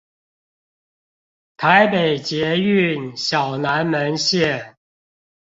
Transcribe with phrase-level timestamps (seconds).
[1.57, 4.77] 臺北捷運小南門線